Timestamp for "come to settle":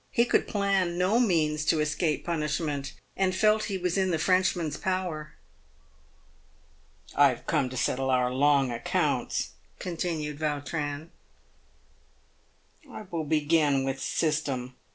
7.45-8.09